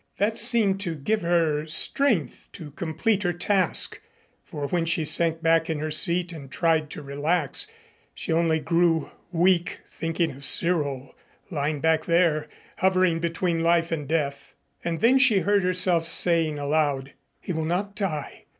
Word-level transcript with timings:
That 0.17 0.39
seemed 0.39 0.79
to 0.81 0.95
give 0.95 1.21
her 1.21 1.67
strength 1.67 2.49
to 2.53 2.71
complete 2.71 3.21
her 3.21 3.33
task, 3.33 4.01
for 4.43 4.67
when 4.67 4.83
she 4.83 5.05
sank 5.05 5.43
back 5.43 5.69
in 5.69 5.77
her 5.77 5.91
seat 5.91 6.33
and 6.33 6.49
tried 6.49 6.89
to 6.89 7.03
relax 7.03 7.67
she 8.15 8.33
only 8.33 8.59
grew 8.59 9.11
weak 9.31 9.81
thinking 9.87 10.31
of 10.31 10.43
Cyril 10.43 11.15
lying 11.51 11.81
back 11.81 12.05
there, 12.05 12.47
hovering 12.79 13.19
between 13.19 13.61
life 13.61 13.91
and 13.91 14.07
death. 14.07 14.55
And 14.83 15.01
then 15.01 15.19
she 15.19 15.41
heard 15.41 15.61
herself 15.61 16.07
saying 16.07 16.57
aloud, 16.57 17.13
"He 17.39 17.53
will 17.53 17.65
not 17.65 17.95
die. 17.95 18.45